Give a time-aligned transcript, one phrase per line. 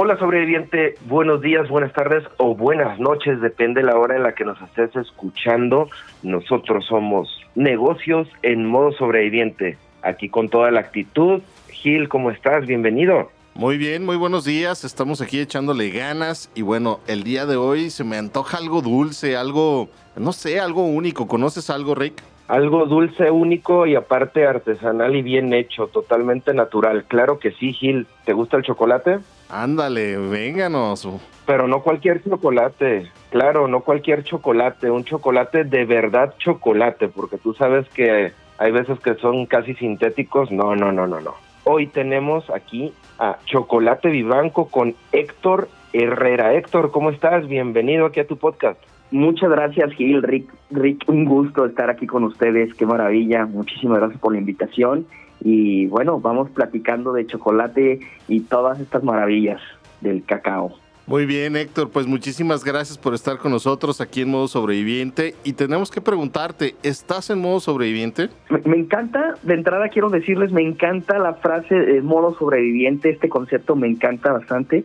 [0.00, 4.44] Hola sobreviviente, buenos días, buenas tardes o buenas noches, depende la hora en la que
[4.44, 5.90] nos estés escuchando.
[6.22, 11.42] Nosotros somos negocios en modo sobreviviente, aquí con toda la actitud.
[11.72, 12.64] Gil, ¿cómo estás?
[12.64, 13.32] Bienvenido.
[13.56, 14.84] Muy bien, muy buenos días.
[14.84, 19.36] Estamos aquí echándole ganas y bueno, el día de hoy se me antoja algo dulce,
[19.36, 21.26] algo, no sé, algo único.
[21.26, 22.22] ¿Conoces algo, Rick?
[22.46, 27.02] Algo dulce, único y aparte artesanal y bien hecho, totalmente natural.
[27.08, 28.06] Claro que sí, Gil.
[28.24, 29.18] ¿Te gusta el chocolate?
[29.50, 31.08] Ándale, vénganos.
[31.46, 33.10] Pero no cualquier chocolate.
[33.30, 34.90] Claro, no cualquier chocolate.
[34.90, 40.50] Un chocolate de verdad chocolate, porque tú sabes que hay veces que son casi sintéticos.
[40.50, 41.34] No, no, no, no, no.
[41.64, 46.54] Hoy tenemos aquí a Chocolate Vivanco con Héctor Herrera.
[46.54, 47.48] Héctor, ¿cómo estás?
[47.48, 48.80] Bienvenido aquí a tu podcast.
[49.10, 54.20] Muchas gracias, Gil, Rick, Rick, un gusto estar aquí con ustedes, qué maravilla, muchísimas gracias
[54.20, 55.06] por la invitación
[55.40, 59.60] y bueno, vamos platicando de chocolate y todas estas maravillas
[60.00, 60.72] del cacao.
[61.08, 65.54] Muy bien, Héctor, pues muchísimas gracias por estar con nosotros aquí en modo sobreviviente y
[65.54, 68.28] tenemos que preguntarte, ¿estás en modo sobreviviente?
[68.50, 73.30] Me, me encanta, de entrada quiero decirles, me encanta la frase de modo sobreviviente, este
[73.30, 74.84] concepto me encanta bastante.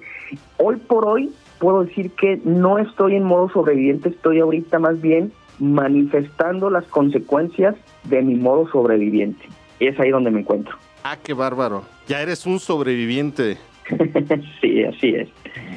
[0.56, 5.34] Hoy por hoy puedo decir que no estoy en modo sobreviviente, estoy ahorita más bien
[5.60, 9.44] manifestando las consecuencias de mi modo sobreviviente.
[9.84, 10.78] Y es ahí donde me encuentro.
[11.04, 11.84] Ah, qué bárbaro.
[12.08, 13.58] Ya eres un sobreviviente.
[14.62, 15.28] sí, así es.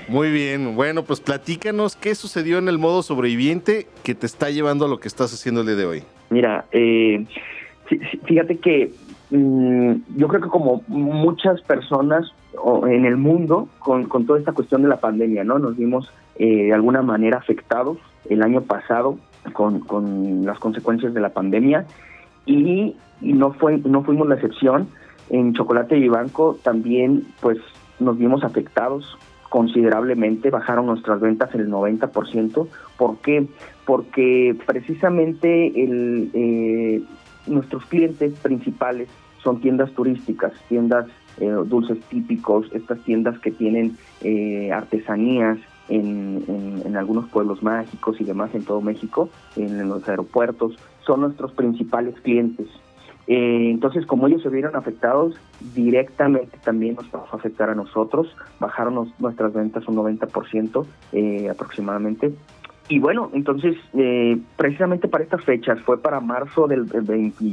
[0.07, 4.85] Muy bien, bueno, pues platícanos qué sucedió en el modo sobreviviente que te está llevando
[4.85, 6.03] a lo que estás haciendo el día de hoy.
[6.31, 7.27] Mira, eh,
[8.27, 8.93] fíjate que
[9.31, 12.33] mm, yo creo que como muchas personas
[12.87, 15.59] en el mundo con, con, toda esta cuestión de la pandemia, ¿no?
[15.59, 17.99] Nos vimos eh, de alguna manera afectados
[18.31, 19.19] el año pasado
[19.53, 21.87] con, con las consecuencias de la pandemia
[22.47, 24.89] y, no fue no fuimos la excepción.
[25.29, 27.59] En Chocolate y Banco también pues
[27.99, 29.19] nos vimos afectados
[29.49, 32.69] considerablemente, bajaron nuestras ventas en el 90%.
[32.99, 33.47] ¿Por qué?
[33.85, 37.03] Porque precisamente el, eh,
[37.47, 39.09] nuestros clientes principales
[39.43, 41.07] son tiendas turísticas, tiendas
[41.39, 45.59] eh, dulces típicos, estas tiendas que tienen eh, artesanías
[45.89, 51.53] en, en, algunos pueblos mágicos y demás en todo México, en los aeropuertos, son nuestros
[51.53, 52.69] principales clientes.
[53.29, 55.35] Eh, entonces, como ellos se vieron afectados,
[55.75, 58.29] directamente también nos pasó a afectar a nosotros.
[58.61, 62.33] Bajaron nuestras ventas un 90% eh, aproximadamente.
[62.89, 67.45] Y bueno, entonces, eh, precisamente para estas fechas, fue para marzo del, del 20,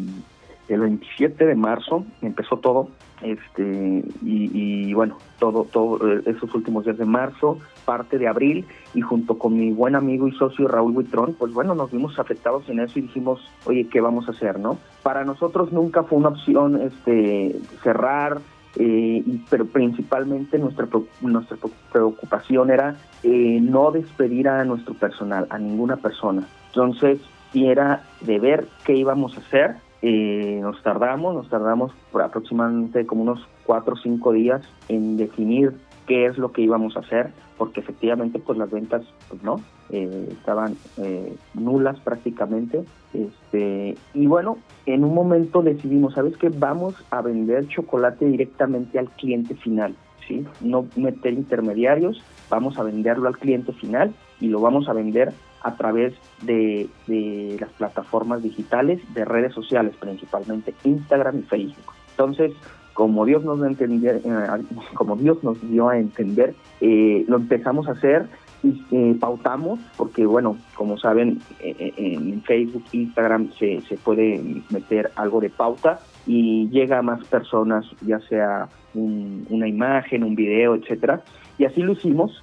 [0.67, 2.89] el 27 de marzo empezó todo
[3.21, 9.01] este y, y, bueno todo todo esos últimos días de marzo parte de abril y
[9.01, 12.79] junto con mi buen amigo y socio Raúl Buitrón pues bueno nos vimos afectados en
[12.79, 16.81] eso y dijimos oye qué vamos a hacer no para nosotros nunca fue una opción
[16.81, 18.41] este cerrar
[18.75, 20.87] eh, pero principalmente nuestra
[21.21, 21.57] nuestra
[21.91, 26.47] preocupación era eh, no despedir a nuestro personal a ninguna persona.
[26.67, 27.19] Entonces
[27.53, 29.75] era de ver qué íbamos a hacer
[30.05, 35.71] eh, nos tardamos, nos tardamos por aproximadamente como unos cuatro o cinco días en definir
[36.07, 39.61] qué es lo que íbamos a hacer, porque efectivamente pues las ventas pues no,
[39.91, 42.83] eh, estaban eh, nulas prácticamente.
[43.13, 46.49] Este, y bueno, en un momento decidimos, ¿sabes qué?
[46.49, 49.95] Vamos a vender chocolate directamente al cliente final,
[50.27, 50.45] ¿sí?
[50.59, 55.75] No meter intermediarios, vamos a venderlo al cliente final y lo vamos a vender a
[55.75, 61.93] través de, de, las plataformas digitales, de redes sociales, principalmente Instagram y Facebook.
[62.11, 62.51] Entonces,
[62.93, 64.47] como Dios nos, entender, eh,
[64.93, 68.27] como Dios nos dio a entender, eh, lo empezamos a hacer
[68.63, 75.11] y eh, pautamos, porque bueno, como saben, eh, en Facebook, Instagram se, se puede meter
[75.15, 80.75] algo de pauta y llega a más personas, ya sea un, una imagen, un video,
[80.75, 81.23] etcétera.
[81.57, 82.41] Y así lo hicimos.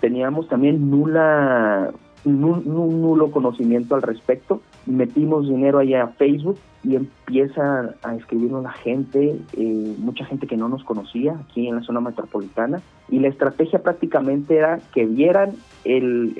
[0.00, 1.92] Teníamos también nula
[2.24, 4.60] nulo conocimiento al respecto.
[4.86, 10.56] Metimos dinero allá a Facebook y empieza a escribirnos la gente, eh, mucha gente que
[10.56, 12.80] no nos conocía aquí en la zona metropolitana.
[13.08, 15.52] Y la estrategia prácticamente era que vieran
[15.84, 16.34] el,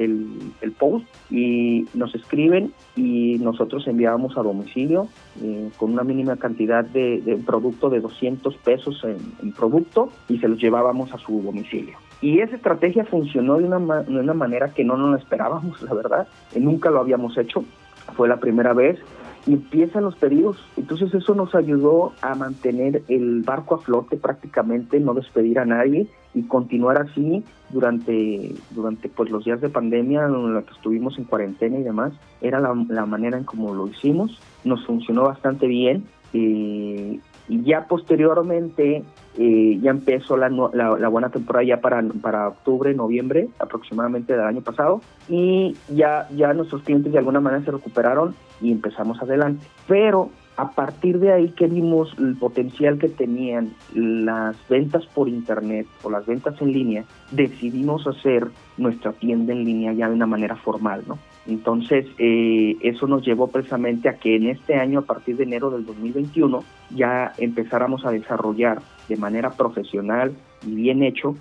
[0.61, 5.09] el, post y nos escriben y nosotros enviábamos a domicilio
[5.43, 10.49] eh, con una mínima cantidad de, de, producto de 200 pesos en producto y se
[10.49, 11.97] los llevábamos a su domicilio.
[12.21, 16.29] Y esa estrategia funcionó de una, de una manera que no nos esperábamos, la verdad.
[16.57, 17.65] Nunca lo habíamos hecho.
[18.17, 18.99] Fue la primera vez
[19.49, 20.59] y empiezan los pedidos.
[20.77, 26.07] Entonces eso nos ayudó a mantener el barco a flote prácticamente, no despedir a nadie
[26.35, 31.25] y continuar así durante durante pues los días de pandemia en los que estuvimos en
[31.25, 32.13] cuarentena y demás.
[32.43, 34.39] Era la, manera en como lo hicimos.
[34.65, 36.05] Nos funcionó bastante bien.
[36.35, 37.19] Eh,
[37.49, 39.03] y ya posteriormente
[39.37, 44.61] eh, ya empezó la, la, buena temporada ya para, para octubre, noviembre aproximadamente del año
[44.61, 49.67] pasado y ya, ya nuestros clientes de alguna manera se recuperaron y empezamos adelante.
[49.87, 55.87] Pero a partir de ahí que vimos el potencial que tenían las ventas por internet
[56.03, 60.57] o las ventas en línea, decidimos hacer nuestra tienda en línea ya de una manera
[60.57, 61.17] formal, ¿no?
[61.49, 65.71] Entonces, eh, eso nos llevó precisamente a que en este año, a partir de enero
[65.71, 66.63] del 2021,
[66.95, 70.35] ya empezáramos a desarrollar de manera profesional
[70.67, 71.35] y bien hecho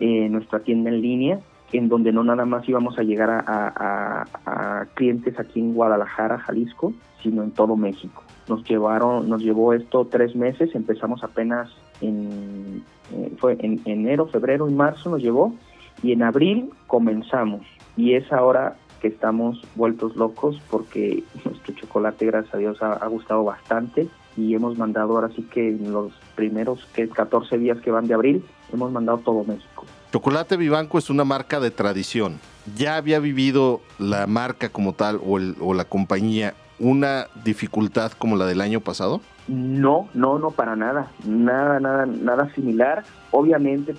[0.00, 1.40] eh, nuestra tienda en línea,
[1.72, 7.42] en donde no nada más íbamos a llegar a, clientes aquí en Guadalajara, Jalisco, sino
[7.42, 8.22] en todo México.
[8.50, 11.70] Nos llevaron, nos llevó esto tres meses, empezamos apenas
[12.02, 12.82] en,
[13.14, 15.54] eh, fue en enero, febrero y marzo nos llevó,
[16.02, 17.62] y en abril comenzamos.
[17.96, 23.44] Y es ahora que estamos vueltos locos porque nuestro chocolate, gracias a Dios, ha, gustado
[23.44, 28.06] bastante y hemos mandado ahora sí que en los primeros que 14 días que van
[28.06, 28.42] de abril,
[28.72, 29.84] hemos mandado todo México.
[30.10, 32.40] Chocolate Vivanco es una marca de tradición.
[32.78, 38.46] ¿Ya había vivido la marca como tal o, o la compañía una dificultad como la
[38.46, 39.20] del año pasado?
[39.48, 43.04] No, no, no, para nada, nada, nada, nada similar.
[43.32, 43.94] Obviamente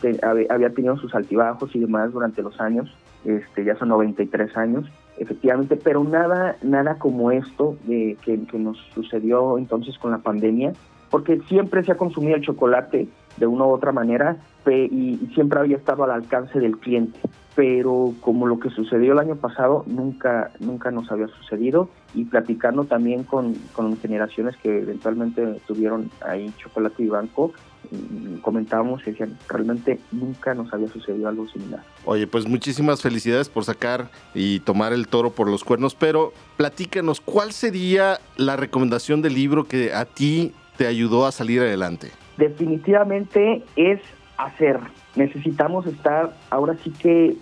[0.50, 2.90] había tenido sus altibajos y demás durante los años,
[3.26, 4.86] este, ya son 93 años,
[5.18, 10.74] efectivamente, pero nada, nada como esto que, que nos sucedió entonces con la pandemia,
[11.10, 13.08] porque siempre se ha consumido el chocolate
[13.38, 14.38] de una u otra manera
[14.68, 17.20] y, siempre había estado al alcance del cliente.
[17.56, 22.86] Pero como lo que sucedió el año pasado nunca, nunca nos había sucedido y platicando
[22.86, 27.54] también con, con generaciones que eventualmente tuvieron ahí chocolate y banco,
[28.42, 31.84] comentábamos y decían, realmente nunca nos había sucedido algo similar.
[32.06, 37.22] Oye, pues muchísimas felicidades por sacar y tomar el toro por los cuernos, pero platícanos,
[37.22, 42.12] ¿cuál sería la recomendación del libro que a ti te ayudó a salir adelante?
[42.38, 44.02] Definitivamente es
[44.38, 44.80] hacer.
[45.16, 47.38] Necesitamos estar, ahora sí que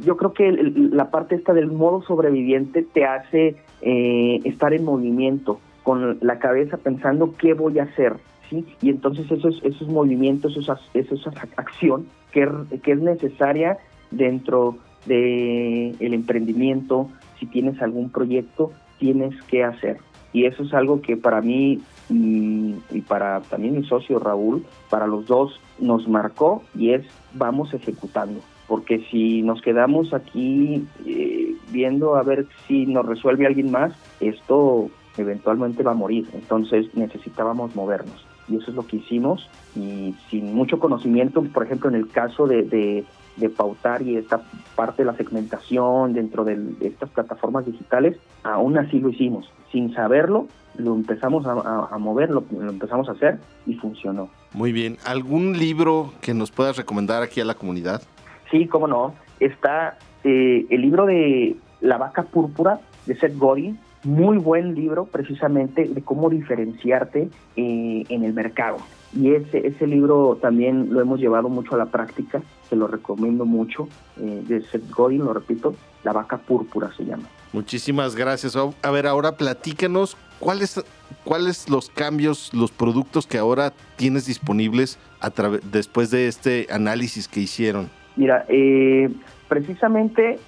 [0.00, 5.60] yo creo que la parte esta del modo sobreviviente te hace eh, estar en movimiento,
[5.82, 8.16] con la cabeza pensando qué voy a hacer,
[8.50, 12.48] Y entonces esos, esos movimientos, esa, esa acción que,
[12.82, 13.78] que es necesaria
[14.10, 14.78] dentro
[15.08, 17.08] el emprendimiento,
[17.38, 19.98] si tienes algún proyecto, tienes que hacer.
[20.32, 25.26] Y eso es algo que para mí y, para también mi socio Raúl, para los
[25.26, 28.40] dos nos marcó y es vamos ejecutando.
[28.68, 34.90] Porque si nos quedamos aquí eh, viendo a ver si nos resuelve alguien más, esto
[35.16, 36.26] eventualmente va a morir.
[36.34, 38.26] Entonces necesitábamos movernos.
[38.48, 39.48] Y eso es lo que hicimos.
[39.74, 43.04] Y sin mucho conocimiento, por ejemplo, en el caso de, de,
[43.50, 44.42] pautar y esta
[44.74, 49.50] parte de la segmentación dentro de estas plataformas digitales, aún así lo hicimos.
[49.70, 50.46] Sin saberlo,
[50.78, 54.28] lo empezamos a, mover, lo, empezamos a hacer y funcionó.
[54.52, 54.96] Muy bien.
[55.04, 58.02] ¿Algún libro que nos puedas recomendar aquí a la comunidad?
[58.50, 59.14] Sí, cómo no.
[59.40, 63.78] Está eh, el libro de La vaca púrpura de Seth Godin.
[64.06, 68.76] Muy buen libro precisamente de cómo diferenciarte eh, en el mercado.
[69.12, 73.44] Y ese, ese libro también lo hemos llevado mucho a la práctica, se lo recomiendo
[73.44, 73.88] mucho,
[74.20, 77.24] eh, de Seth Godin, lo repito, La vaca púrpura se llama.
[77.52, 78.56] Muchísimas gracias.
[78.56, 80.84] A ver, ahora platícanos cuáles
[81.24, 85.32] cuáles los cambios, los productos que ahora tienes disponibles a
[85.72, 87.90] después de este análisis que hicieron.
[88.14, 89.10] Mira, eh,
[89.48, 90.38] precisamente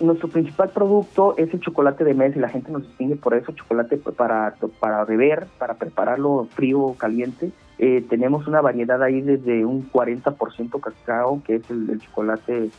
[0.00, 3.52] nuestro principal producto es el chocolate de mesa y la gente nos distingue por eso,
[3.52, 7.50] chocolate para, para beber, para prepararlo frío o caliente.
[7.78, 12.70] Eh, tenemos una variedad ahí desde un 40% cacao, que es el, chocolate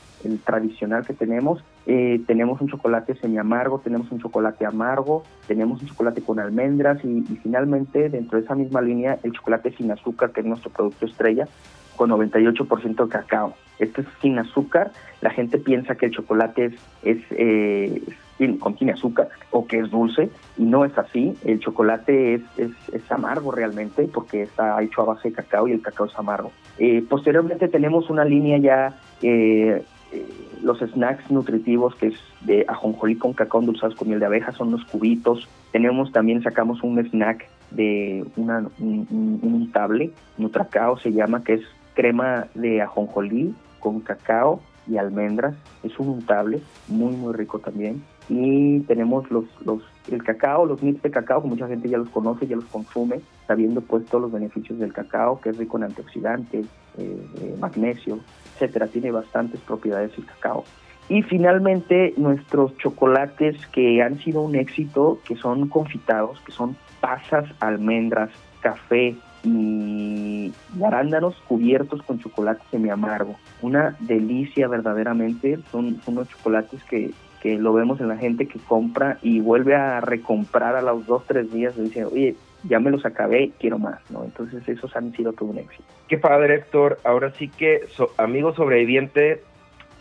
[0.46, 1.64] tradicional que tenemos.
[1.88, 7.04] Eh, tenemos un chocolate semi amargo, tenemos un chocolate amargo, tenemos un chocolate con almendras
[7.04, 10.70] y, y finalmente dentro de esa misma línea el chocolate sin azúcar, que es nuestro
[10.70, 11.48] producto estrella,
[12.02, 13.54] con 98% cacao.
[13.78, 14.92] Esto es sin azúcar.
[15.22, 18.02] La gente piensa que el chocolate es, eh,
[18.60, 21.38] contiene azúcar o que es dulce y no es así.
[21.46, 25.82] El chocolate es, es, amargo realmente porque está hecho a base de cacao y el
[25.84, 26.52] cacao es amargo.
[26.80, 30.26] Eh, posteriormente tenemos una línea ya, eh, eh,
[30.64, 34.72] los snacks nutritivos que es de ajonjolí con cacao endulzados con miel de abeja, son
[34.72, 35.48] los cubitos.
[35.72, 41.54] Tenemos también, sacamos un snack de una, un, un, un table, Nutracao se llama, que
[41.54, 41.62] es
[41.94, 45.56] crema de ajonjolí con cacao y almendras.
[45.84, 48.04] Es un untable, muy, muy rico también.
[48.30, 52.10] Y tenemos los, los, el cacao, los nips de cacao, que mucha gente ya los
[52.10, 55.86] conoce, ya los consume, sabiendo pues todos los beneficios del cacao, que es rico en
[55.86, 56.66] antioxidantes,
[56.98, 58.20] eh, eh, magnesio,
[58.54, 58.88] etcétera.
[58.88, 60.64] Tiene bastantes propiedades el cacao.
[61.10, 67.46] Y finalmente nuestros chocolates que han sido un éxito, que son confitados, que son pasas,
[67.60, 68.30] almendras,
[68.62, 73.36] café y arándanos cubiertos con chocolate semi amargo.
[73.62, 79.18] Una delicia verdaderamente, son, unos chocolates que, que lo vemos en la gente que compra
[79.22, 83.06] y vuelve a recomprar a los dos, tres días y dice, oye, ya me los
[83.06, 84.24] acabé, quiero más, ¿no?
[84.24, 85.84] Entonces esos han sido todo un éxito.
[86.08, 87.00] Qué padre, Héctor.
[87.04, 87.82] Ahora sí que,
[88.18, 89.44] amigo sobreviviente,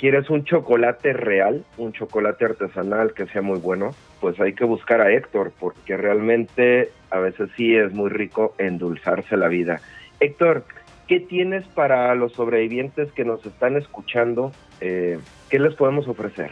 [0.00, 3.90] quieres un chocolate real, un chocolate artesanal que sea muy bueno,
[4.20, 9.36] pues hay que buscar a Héctor, porque realmente a veces sí es muy rico endulzarse
[9.36, 9.80] la vida.
[10.18, 10.64] Héctor,
[11.06, 14.52] ¿qué tienes para los sobrevivientes que nos están escuchando?
[14.80, 15.18] Eh,
[15.50, 16.50] ¿Qué les podemos ofrecer?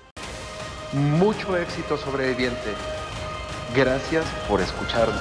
[0.92, 2.70] Mucho éxito sobreviviente.
[3.76, 5.20] Gracias por escucharnos.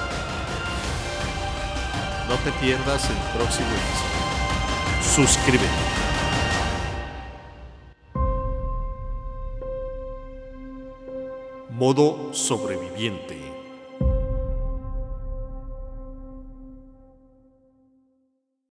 [2.30, 5.28] No te pierdas el próximo episodio.
[5.28, 5.85] Suscríbete.
[11.78, 13.55] Modo sobreviviente.